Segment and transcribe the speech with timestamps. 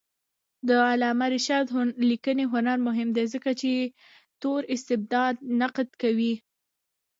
[0.67, 1.65] د علامه رشاد
[2.09, 3.71] لیکنی هنر مهم دی ځکه چې
[4.41, 6.33] تور استبداد نقد کوي.